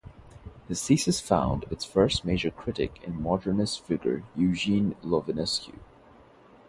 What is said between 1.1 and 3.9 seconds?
found its first major critic in modernist